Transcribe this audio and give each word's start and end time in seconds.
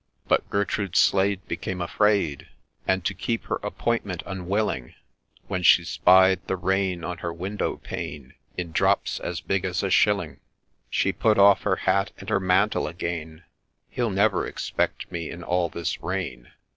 But 0.27 0.49
Gertrude 0.49 0.95
Slade 0.95 1.47
became 1.47 1.79
afraid, 1.79 2.47
And 2.87 3.05
to 3.05 3.13
keep 3.13 3.43
her 3.43 3.57
appointment 3.61 4.23
unwilling, 4.25 4.95
When 5.47 5.61
she 5.61 5.83
spied 5.83 6.39
the 6.47 6.55
rain 6.55 7.03
on 7.03 7.19
her 7.19 7.31
window 7.31 7.77
pane 7.77 8.33
In 8.57 8.71
drops 8.71 9.19
as 9.19 9.41
big 9.41 9.63
as 9.63 9.83
a 9.83 9.91
shilling; 9.91 10.39
She 10.89 11.11
put 11.13 11.37
off 11.37 11.61
her 11.61 11.75
hat 11.85 12.13
and 12.17 12.29
her 12.31 12.39
mantle 12.39 12.87
again, 12.87 13.43
—'He'll 13.91 14.09
never 14.09 14.47
expect 14.47 15.11
me 15.11 15.29
in 15.29 15.43
all 15.43 15.69
this 15.69 16.01
rain 16.01 16.49